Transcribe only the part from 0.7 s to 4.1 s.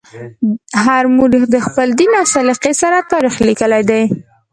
هر مورخ د خپل دین او سلیقې سره تاریخ لیکلی دی.